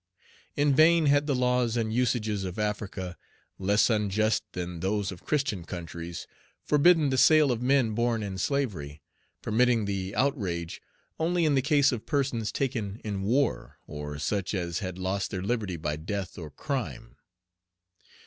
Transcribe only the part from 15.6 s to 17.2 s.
by death or crime.